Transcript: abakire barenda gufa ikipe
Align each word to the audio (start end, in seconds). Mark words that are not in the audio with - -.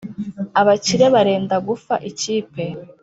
abakire 0.59 1.05
barenda 1.13 1.55
gufa 1.67 1.93
ikipe 2.09 2.63